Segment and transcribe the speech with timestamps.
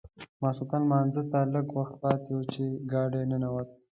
[0.41, 3.69] ماخوستن لمانځه ته لږ وخت پاتې و چې ګاډی ننوت.